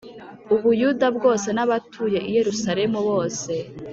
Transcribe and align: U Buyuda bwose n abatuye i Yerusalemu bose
U 0.53 0.55
Buyuda 0.61 1.07
bwose 1.17 1.47
n 1.57 1.59
abatuye 1.65 2.19
i 2.23 2.31
Yerusalemu 2.37 2.97
bose 3.09 3.51